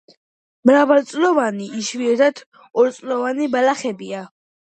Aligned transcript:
მრავალწლოვანი, 0.69 1.67
იშვიათად 1.81 2.41
ორწლოვანი 2.85 3.51
ბალახებია. 3.57 4.27